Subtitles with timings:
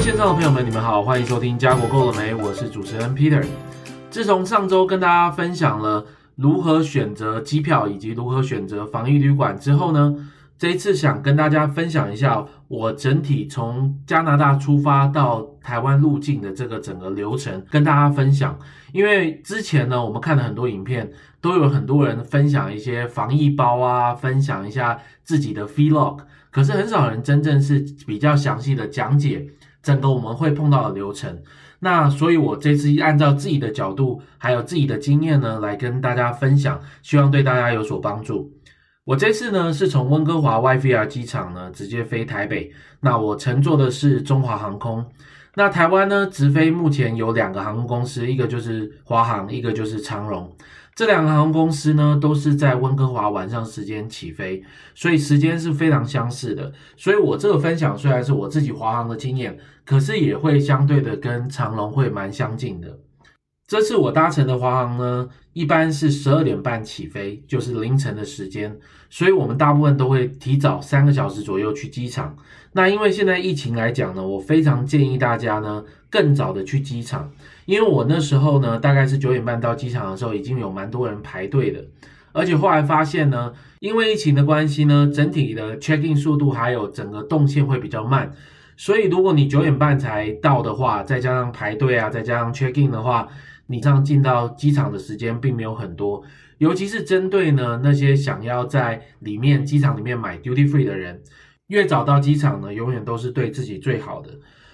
[0.00, 2.34] 线上的朋友们，你们好，欢迎收听家国够了没？
[2.34, 3.42] 我是主持人 Peter。
[4.10, 6.04] 自从上周跟大家分享了
[6.36, 10.14] 如何选择机票以及如何选择防疫旅馆之后呢，
[10.58, 18.58] 这一次想跟大家分享一下我整体从加拿大出发到台湾入境的这个整个流程，跟大家分享。
[18.92, 26.18] 因为之前呢，我们看了很多影片，都有很多人分享一些防疫包啊，分享一下自己的 vlog，
[26.50, 29.46] 可是很少人真正是比较详细的讲解
[29.84, 31.40] 整个我们会碰到的流程。
[31.80, 38.50] 那所以，我这次按照自己的角度，还有自己的经验呢，来跟大家分享，希望对大家有所帮助。
[39.04, 45.04] 我这次呢是从温哥华 YVR 机场呢直接飞台北，那我乘坐的是中华航空。
[45.56, 50.50] 那台湾呢直飞目前有两个航空公司，一个就是华航，一个就是长荣。
[50.94, 54.62] 这两个航空公司呢都是在温哥华晚上时间起飞，
[54.94, 56.72] 所以时间是非常相似的。
[56.96, 62.98] 所以我这个分享虽然是我自己华航的经验，可是也会相对的跟长龙会蛮相近的。
[63.74, 68.78] 这次我搭乘的华航呢，一般是十二点半起飞，就是凌晨的时间，
[69.10, 72.36] 所以我们大部分都会提早三个小时左右去机场。
[72.74, 77.32] 那因为现在疫情来讲呢，我非常建议大家呢更早的去机场，
[77.66, 81.84] 因为我那时候呢大概是九点半到机场的时候，已经有蛮多人排队的，
[82.30, 88.32] 而且后来发现呢，因为疫情的关系呢，整体的 check in 速度还有整个动线会比较慢，
[88.76, 93.28] 所以如果你九点半才到的话，再加上排队啊，再加上 check in 的话，
[93.66, 96.22] 你这样进到机场的时间并没有很多，
[96.58, 101.22] 尤其是针对呢那些想要在里面机场里面买 duty free 的人，
[101.68, 104.30] 越早到机场呢，永远都是对自己最好的。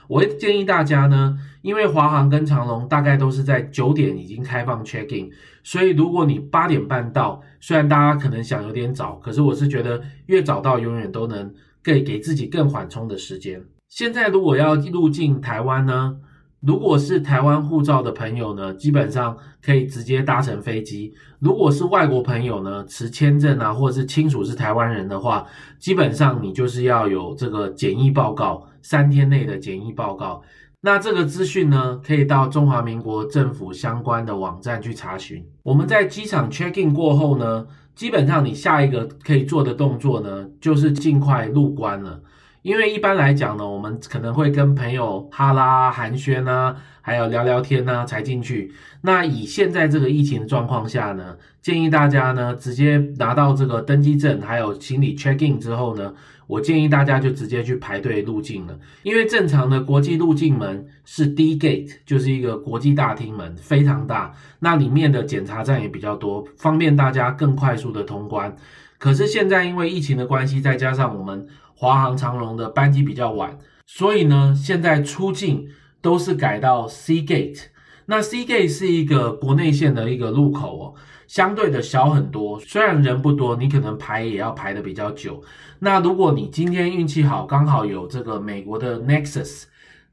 [0.08, 5.30] 我会建议大家呢，因为华航跟长荣大概都是在九点已经开放 check in，
[5.62, 13.62] 所以如果你八点半到，虽然大家可能想有点早，可是我是觉得越早到永远都能给给自己更缓冲的时间。
[13.89, 16.17] 现在如果要入境台湾呢，
[16.60, 25.46] 如果是台湾护照的朋友呢，基本上可以直接搭乘飞机；如果是外国朋友呢，持签证啊，或者是亲属是台湾人的话，
[25.78, 30.42] 基本上你就是要有这个检疫报告，三天内的检疫报告。
[30.82, 35.44] 那这个资讯呢，可以到中华民国政府相关的网站去查询。
[35.62, 42.22] 我们在机场 check in 过后呢，基本上你下一个可以做的动作呢，就是尽快入关了。
[42.62, 48.72] 因为一般来讲呢，我们可能会跟朋友哈拉寒暄啊，还有聊聊天啊，才进去。
[49.00, 56.12] 那以现在这个疫情的状况下呢，建议大家呢，直接拿到这个登机证，还有行李 check in 之后呢，
[56.46, 58.78] 我建议大家就直接去排队入境了。
[59.02, 64.34] 因为正常的国际入境门是 D gate，就是一个国际大厅门，非常大。
[64.58, 68.54] 那里面的检查站也比较多，方便大家更快速的通关。
[68.98, 71.46] 可是现在因为疫情的关系，再加上我们
[71.80, 75.67] 华航、长荣的班机比较晚，所以呢，现在出境
[76.02, 77.68] 都是改到 C Gate。
[78.05, 80.95] 那 C Gate 是一个国内线的一个路口哦，
[81.27, 82.61] 相对的小很多。
[82.61, 85.42] 虽然人不多，你可能排也要排得比较久。
[85.79, 89.64] 那如果你今天运气好，刚好有这个美国的 Nexus。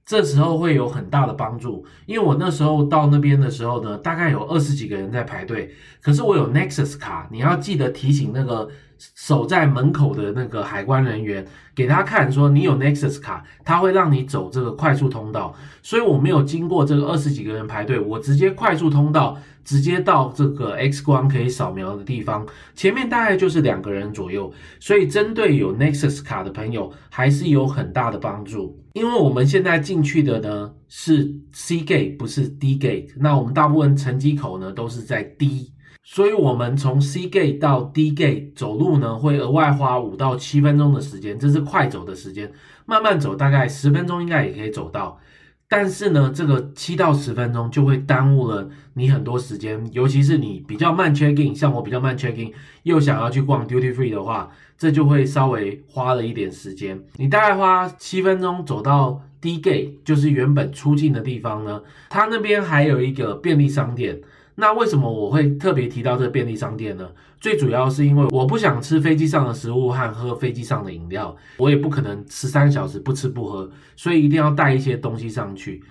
[0.06, 8.70] 这时候会有很大的帮助，因为我那时候到那边的时候呢，大概有二十几个人在排队，可是我有 Nexus 卡，你要记得提醒那个
[9.16, 19.38] 守在门口的那个海关人员，给他看说你有 Nexus 卡，他会让你走这个快速通道，所以我没有经过这个二十几个人排队，我直接快速通道。
[19.68, 24.50] 直接到这个 X 光可以扫描的地方，前面大概就是两个人左右，
[24.80, 28.82] 所以针对有 Nexus 卡的朋友还是有很大的帮助。
[28.94, 35.74] 因为我们现在进去的呢是 C Gate，不是 D Gate，那我们大部分乘机口呢都是在 D，
[36.10, 42.50] 所以我们从 C Gate 到 D Gate 走路呢会额外花五到七分钟的时间，这是快走的时间，
[42.86, 45.20] 慢慢走大概十分钟应该也可以走到。
[45.68, 52.54] 但是呢，这个七到十分钟就会耽误了你很多时间，尤其是你比较慢 check in，像我比较慢 check in，
[52.84, 56.98] 又想要去逛 duty free 的话，这就会稍微花了一点时间。
[57.18, 64.22] 你大概花七分钟走到 D gate，就是原本出境的地方呢，它那边还有一个便利商店。
[64.60, 67.08] 那为什么我会特别提到这个便利商店呢？
[67.40, 75.84] 最主要是因为我不想吃飞机上的食物和喝飞机上的饮料，我也不可能十三小时不吃不喝，所以一定要带一些东西上去。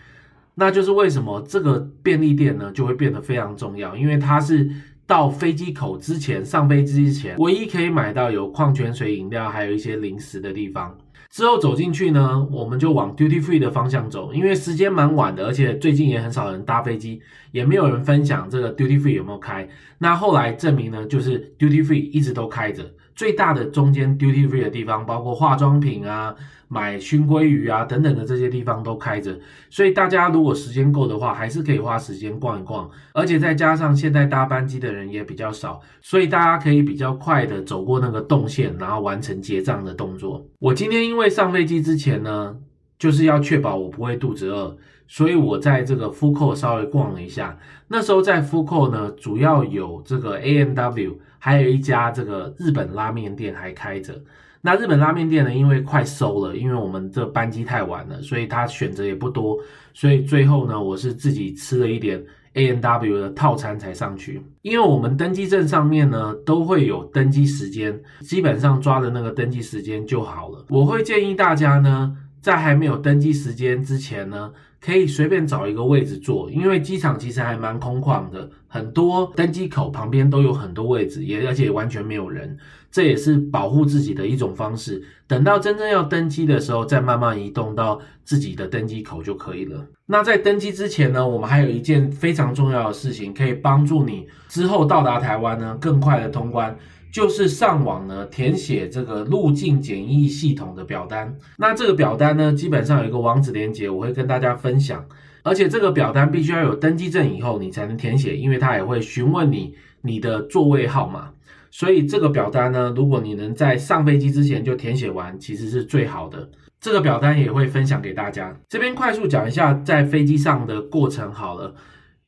[0.57, 4.69] 那就是为什么这个便利店呢就会变得非常重要，因为它是
[5.07, 10.99] 到飞机口之前，上飞机之前唯一可以买到有矿泉水饮料还有一些零食的地方。
[11.37, 17.21] 之后走进去呢，我们就往 duty free 的方向走，因为时间蛮晚的，而且最近也很少人搭飞机，
[17.53, 19.69] 也没有人分享这个 duty free 有没有开。
[19.99, 26.35] 那后来证明呢，就是 duty free 一直都开着，最大的中间 duty free 的地方，包括化妆品啊、
[26.69, 29.37] 买熏鲑鱼啊等等的这些地方都开着，
[29.71, 32.89] 所以大家如果时间够的话，还是可以花时间逛一逛。
[33.15, 40.47] 而且再加上现在搭班机的人也比较少，所以大家可以比较快的走过那个动线，然后完成结账的动作。
[40.59, 42.55] 我今天因为上飞机之前呢，
[42.99, 44.77] 就是要确保我不会肚子饿。
[45.09, 51.17] 所以我在这个 f u c o 稍微逛了一下，那时候在 f u c o 呢，主要有这个 A M W
[51.47, 54.21] 还有一家这个日本拉面店还开着。
[54.61, 59.57] 那日本拉面店呢，因为快收了，因为我们这班机太晚了，所以他选择也不多。
[59.95, 62.21] 所以最后呢，我是自己吃了一点
[62.55, 64.43] ANW 的套餐才上去。
[64.63, 70.67] 因为我们登机证上面呢，都会有登机时间，基本上抓的那个登机时间就好了。
[70.69, 72.13] 我会建议大家呢，
[72.47, 82.57] 在还没有登机时间之前呢，可以随便找一个位置坐，因为机场其实还蛮空旷的，很多登机口旁边都有很多位置，也而且完全没有人，
[82.89, 85.03] 这也是保护自己的一种方式。
[85.27, 89.85] 等到真正要登机的时候，再慢慢移动到自己的登机口就可以了。
[90.07, 96.79] 那在登机之前呢，我们还有一件非常重要的事情，可以帮助你之后到达台湾呢，更快的通关。
[97.13, 101.37] 就是上网呢，填写这个入境检疫系统的表单。
[101.57, 105.05] 那这个表单呢，基本上有一个网址连接，我会跟大家分享。
[105.43, 111.31] 而且这个表单必须要有登机证以后，你才能填写，因为它也会询问你你的座位号码。
[111.71, 116.49] 所以这个表单呢，如果你能在上飞机之前就填写完，其实是最好的。
[116.81, 118.57] 这个表单也会分享给大家。
[118.69, 121.75] 这边快速讲一下在飞机上的过程好了，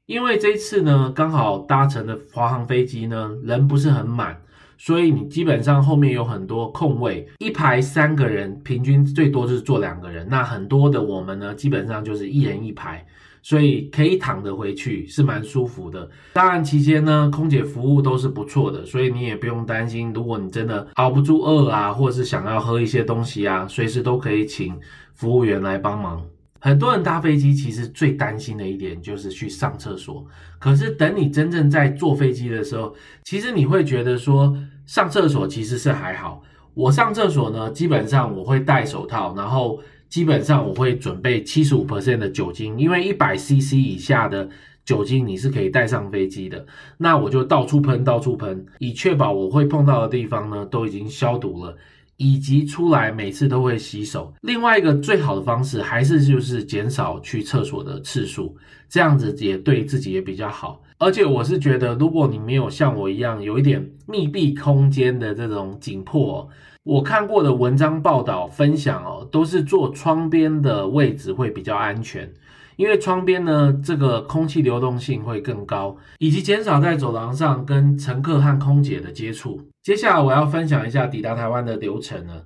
[0.07, 4.41] 因为这次呢，刚好搭乘的华航飞机呢，人不是很满。
[4.79, 10.27] 所以你基本上后面有很多空位，一排三个人，平均最多就是坐两个人。
[10.31, 13.05] 那很多的我们呢，基本上就是一人一排，
[13.43, 16.09] 所以可以躺着回去，是蛮舒服的。
[16.33, 24.79] 当然期间呢，空姐服务都是不错的，所以你也不用担心，如果你真的熬不住饿啊，或者是想要喝一些东西啊，随时都可以请
[25.13, 26.25] 服务员来帮忙。
[26.61, 30.27] 很多人搭飞机其实最担心的一点就是去上厕所，
[30.59, 34.57] 可是等你真正在坐飞机的时候，其实你会觉得说
[34.87, 36.43] 上厕所其实是还好。
[36.75, 44.49] 我上厕所呢，基本上我会戴手套，然后基本上我会准备七十五 percent 的酒精，因为一百 CC 以下的
[44.85, 46.65] 酒精你是可以带上飞机的，
[46.97, 51.77] 那我就到处喷，到处喷，以确保我会碰到的地方呢都已经消毒了。
[52.19, 54.33] 以及出来每次都会洗手。
[54.43, 58.55] 另外一个最好的方式还是就是减少去厕所的次数，
[58.89, 60.83] 这样子也对自己也比较好。
[60.99, 66.49] 而且我是觉得，如果你没有像我一样有一点密闭空间的这种紧迫，哦
[66.85, 72.29] 我看过的文章报道分享哦，都是坐窗边的位置会比较安全。
[72.77, 79.61] 因为窗边呢，这个空气流动性会更高，以及减少在走廊上跟乘客和空姐的接触。
[79.89, 82.45] 接下来我要分享一下抵达台湾的流程了。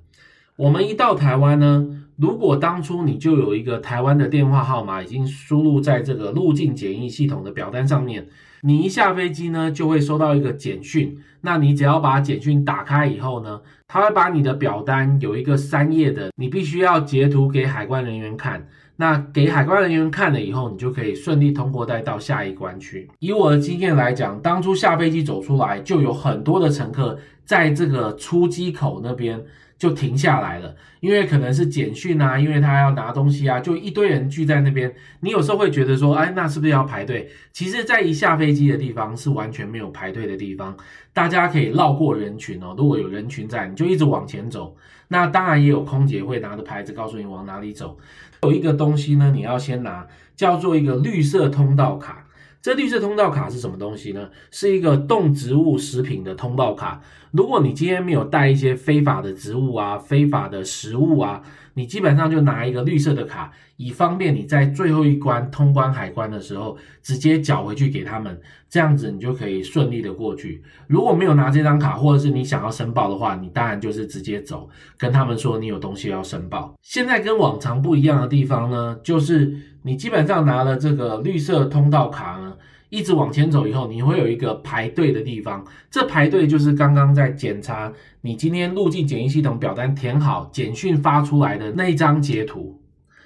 [0.55, 8.29] 我们一到台湾呢，如果当初你就有一个台湾的电话号码已经输入在这个入境检疫系统的表单上面，
[8.61, 11.19] 你一下飞机呢就会收到一个简讯。
[11.41, 18.69] 那你只要把简讯打开以后呢，他会把你的表单有一个三页的，你必须要截图给海关人员看。
[18.95, 23.11] 那给海关人员看了以后，你就可以顺利通过带到下一关去。
[23.19, 27.19] 以我的经验来讲，当初下飞机走出来，就有很多的乘客
[27.53, 29.45] 在这个出机口那边
[29.79, 34.91] 就停下来了，因为可能是简讯啊，因为他要拿东西啊，就一堆人聚在那边。
[35.21, 37.29] 你有时候会觉得说，哎，那是不是要排队？
[37.53, 40.75] 其实，在一下飞机的地方是完全没有排队的地方，
[41.13, 42.75] 大家可以绕过人群哦。
[42.79, 44.75] 如果有人群在，你就一直往前走。
[45.09, 47.99] 那当然也有空姐会拿着牌子告诉你往哪里走。
[48.45, 52.27] 有一个东西呢，你要先拿，叫做一个绿色通道卡。
[52.63, 54.31] 这绿色通道卡是什么东西呢？
[54.53, 57.03] 是一个动植物食品的通道卡。
[57.33, 61.43] 如果你今天没有带一些非法的植物啊、非法的食物啊，
[61.75, 70.63] 你基本上就拿一个绿色的卡，以方便你在最后一关通关海关的时候直接缴回去给他们，这样子你就可以顺利的过去。
[70.87, 76.75] 如果没有拿这张卡，或者是你想要申报的话，你当然就是直接走，跟他们说你有东西要申报。
[76.83, 82.55] 现在跟往常不一样的地方呢，就是你基本上拿了这个绿色通道卡呢。
[82.93, 85.65] 一直往前走以后，你会有一个排队的地方。
[85.91, 92.79] 这排队就是刚刚在检查你今天入境检疫系统表单填好，简讯发出来的那一张截图。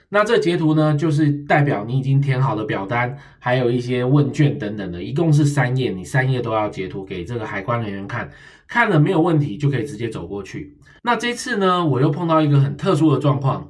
[0.08, 8.30] 那这截图呢，就是代表你已经填好的表单，还有一些问卷等等的，一共是三页，你三页都要截图给这个海关人员看，
[8.68, 10.76] 看了没有问题就可以直接走过去。
[11.02, 13.68] 那这次呢，我又碰到一个很特殊的状况。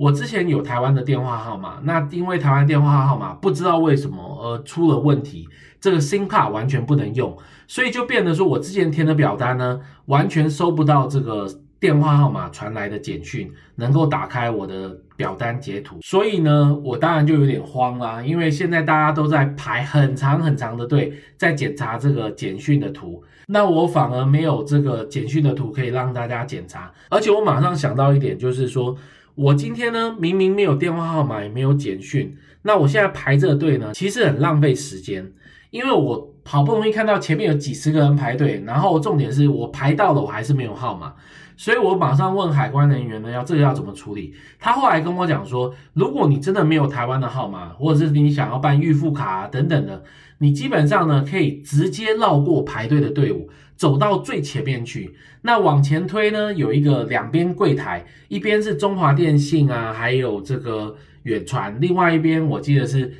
[0.00, 5.46] 我之前有台湾的电话号码，那因为台湾电话号码不知道为什么而出了问题，
[5.78, 7.36] 这个 SIM 卡完全不能用，
[7.68, 11.46] 所以就变得说我之前填的表单呢，完全收不到这个。
[11.80, 28.94] 电话号码传来的简讯能够打开我的表单截图，所以呢，我当然就有点慌啦，因为现在大家都在排很长很长的队，在检查这个简讯的图，那我反而没有这个简讯的图可以让大家检查，而且我马上想到一点，就是说
[29.40, 35.32] 我今天呢，明明没有电话号码，也没有简讯，那我现在排这个队呢，其实很浪费时间，
[35.70, 41.14] 因为我好不容易看到前面有几十个人排队，然后重点是我排到了，我还是没有号码。
[41.56, 44.34] 所以我马上问海关人员呢，要这个要怎么处理？
[44.58, 50.02] 他后来跟我讲说，如果你真的没有台湾的号码，或者是你想要办预付卡啊等等的，
[50.40, 53.48] 你基本上呢可以直接绕过排队的队伍，
[53.80, 55.14] 走到最前面去。
[55.40, 63.10] 那往前推呢，有一个两边柜台，一边是中华电信啊，还有这个远传，另外一边我记得是，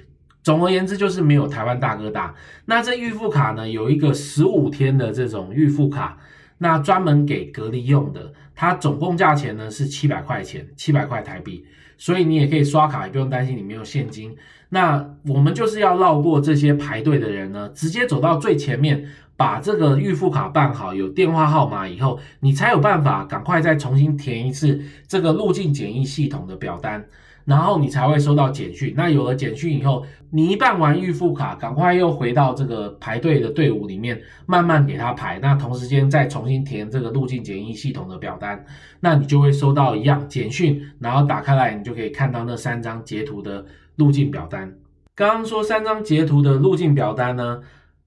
[0.42, 2.34] 总而言之就是没有台湾大哥大。
[2.66, 6.18] 那这预付卡呢，有一个十五天的这种预付卡。
[6.58, 11.64] 那专门给隔离用的，它总共价钱呢是七百块钱，七百块台币，
[12.00, 14.34] 所以你也可以刷卡，也不用担心你没有现金。
[14.70, 19.04] 那我们就是要绕过这些排队的人呢，直接走到最前面，
[19.36, 27.04] 把这个预付卡办好，有电话号码以后，你才有办法赶快再重新填一次这个路径检疫系统的表单。
[27.44, 28.94] 然后你才会收到简讯。
[28.96, 35.38] 那有了简讯以后，你一办完预付卡，赶快又回到这个排队的队伍里面，慢慢给他排。
[35.40, 38.64] 那同时间再重新填这个入境检疫系统的表单，
[39.00, 40.80] 那你就会收到一样简讯。
[40.98, 43.64] 然后打开来，你就可以看到那三张截图的
[43.96, 44.72] 入境表单。
[45.14, 47.60] 刚刚说三张截图的入境表单呢，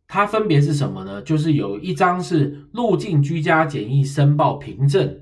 [0.08, 1.22] 它分别是什么呢？
[1.22, 5.20] 就是有一张是入境居家检疫申报凭证。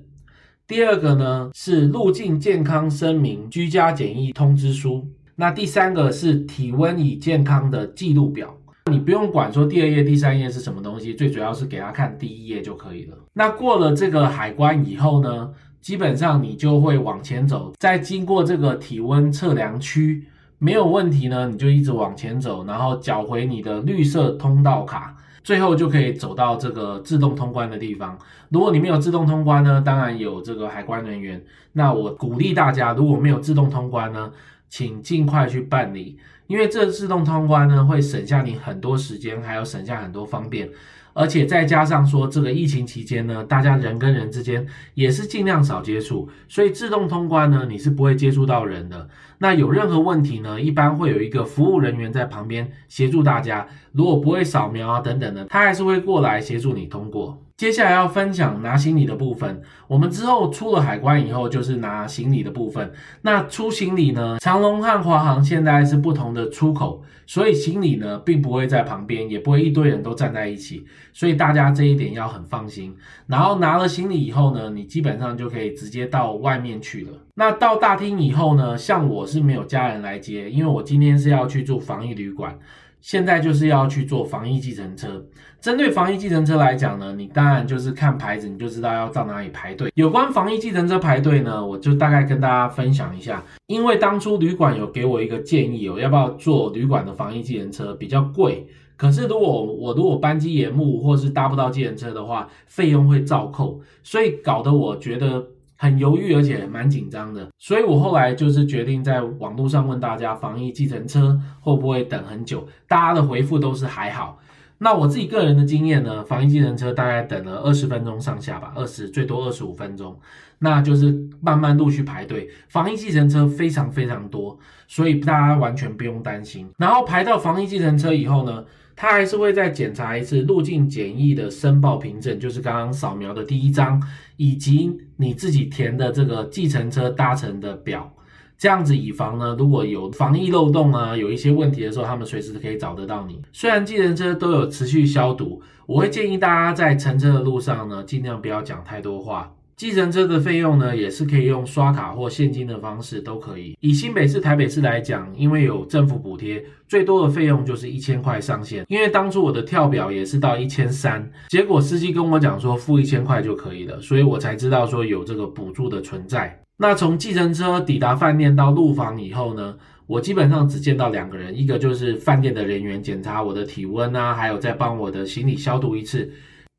[0.72, 8.56] 第二个呢是入境健康声明居家检疫通知书，那第三个是体温与健康的记录表。
[8.90, 13.18] 你不用管说第二页、第三页是什么东西，最主要是给他看第一页就可以了。
[13.34, 15.50] 那过了这个海关以后呢，
[15.82, 20.24] 基本上你就会往前走，再经过这个体温测量区，
[20.58, 25.18] 没有问题呢，你就一直往前走，然后缴回你的绿色通道卡。
[25.44, 28.18] 最后就可以走到这个自动通关的地方。
[28.50, 31.42] 如果你没有自动通关呢，当然有这个海关人员。
[31.74, 34.32] 那我鼓励大家，如果没有自动通关呢，
[34.70, 36.18] 请尽快去办理，
[36.48, 40.70] 因为这自动通关呢会省下你很多时间，还有省下很多方便。
[41.14, 49.10] 而且再加上说，这个疫情期间呢，大家人跟人之间也是尽量少接触，所以自动通关呢，你是不会接触到人的。
[49.40, 53.68] 那有任何问题呢，一般会有一个服务人员在旁边协助大家。
[53.92, 57.42] 如果不会扫描啊等等的，他还是会过来协助你通过。
[57.62, 59.62] 接下来要分享拿行李的部分。
[59.88, 62.92] 我们之后出了海关以后，就是拿行李的部分。
[63.22, 72.96] 那出行李呢，长龙和华航现在是不同的出口，所以行李呢并不会在旁边，也不会一堆人都站在一起，所以大家这一点要很放心。
[73.28, 77.12] 然后拿了行李以后呢，你基本上就可以直接到外面去了。
[77.36, 82.58] 那到大厅以后呢，像我是没有家人来接，因为我今天是要去住防疫旅馆，
[83.02, 85.26] 现在就是要去坐防疫计程车。
[85.60, 89.92] 针对防疫计程车来讲呢，你当然就是看牌子，你就知道要到哪里排队。
[89.96, 93.44] 有关防疫计程车排队呢，我就大概跟大家分享一下。
[93.68, 98.66] 因为当初旅馆有给我一个建议哦，要不要坐旅馆的防疫计程车，比较贵。
[98.96, 105.46] 可是如果我如果班机延误或是搭不到计程车的话，费用会照扣，所以搞得我觉得。
[105.82, 112.68] 很犹豫，而且蛮紧张的，所以我后来就是决定在网络上问大家，防疫计程车会不会等很久？
[112.88, 114.38] 大家的回复都是还好。
[114.78, 120.16] 那我自己个人的经验呢，防疫计程车大概等了二十分钟上下吧，二十最多二十五分钟，
[120.60, 122.48] 那就是慢慢陆续排队。
[122.70, 124.56] 防疫计程车非常非常多，
[124.88, 126.70] 所以大家完全不用担心。
[126.78, 128.64] 然后排到防疫计程车以后呢，
[129.02, 134.00] 他还是会再检查一次入境检疫的申报凭证，就是刚刚扫描的第一张，
[134.38, 138.14] 以及你自己填的这个计程车搭乘的表，
[138.60, 143.42] 这样子以防呢，如果有防疫漏洞啊，有一些问题的时候，他们随时可以找得到你。
[143.52, 149.52] 虽然计程车都有持续消毒，我会建议大家在乘车的路上呢，尽量不要讲太多话。
[149.82, 153.76] 计程车的费用呢，也是可以用刷卡或现金的方式都可以。
[153.80, 158.86] 以新北市、台北市来讲，因为有政府补贴，最多的费用就是一千块上限。
[158.88, 166.62] 因为当初我的跳表也是到一千三，结果司机跟我讲说付一千块就可以了，所以我才知道说有这个补助的存在。
[166.78, 176.32] 那从计程车抵达饭店到入房以后呢，我基本上只见到两个人，一个就是饭店的人员检查我的体温啊，还有再帮我的行李消毒一次。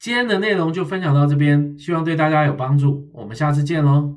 [0.02, 3.08] 今天的内容就分享到这边，希望对大家有帮助。
[3.12, 4.16] 我们下次见喽。